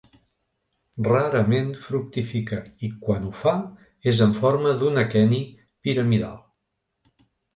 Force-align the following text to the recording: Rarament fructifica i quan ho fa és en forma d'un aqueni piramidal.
Rarament 1.07 1.67
fructifica 1.81 2.59
i 2.87 2.89
quan 3.03 3.27
ho 3.29 3.29
fa 3.43 3.53
és 4.13 4.23
en 4.27 4.33
forma 4.39 4.73
d'un 4.79 4.97
aqueni 5.05 5.43
piramidal. 5.89 6.43